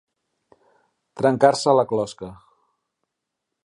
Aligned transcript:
Trencar-se 1.21 1.77
la 1.81 1.87
closca. 1.95 2.35